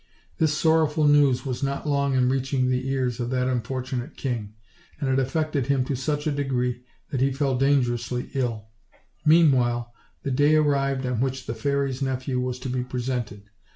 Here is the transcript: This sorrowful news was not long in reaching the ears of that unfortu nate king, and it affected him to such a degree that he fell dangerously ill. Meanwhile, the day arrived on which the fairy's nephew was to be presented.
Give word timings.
This 0.39 0.57
sorrowful 0.57 1.03
news 1.05 1.45
was 1.45 1.61
not 1.61 1.87
long 1.87 2.15
in 2.15 2.27
reaching 2.27 2.71
the 2.71 2.89
ears 2.89 3.19
of 3.19 3.29
that 3.29 3.45
unfortu 3.45 3.99
nate 3.99 4.17
king, 4.17 4.55
and 4.99 5.07
it 5.07 5.19
affected 5.21 5.67
him 5.67 5.85
to 5.85 5.95
such 5.95 6.25
a 6.25 6.31
degree 6.31 6.83
that 7.11 7.21
he 7.21 7.31
fell 7.31 7.55
dangerously 7.55 8.31
ill. 8.33 8.69
Meanwhile, 9.27 9.93
the 10.23 10.31
day 10.31 10.55
arrived 10.55 11.05
on 11.05 11.21
which 11.21 11.45
the 11.45 11.53
fairy's 11.53 12.01
nephew 12.01 12.39
was 12.39 12.57
to 12.61 12.67
be 12.69 12.83
presented. 12.83 13.51